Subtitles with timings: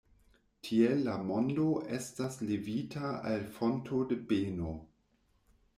[0.67, 1.65] Tiel la mondo
[1.97, 4.75] estas levita al fonto de beno.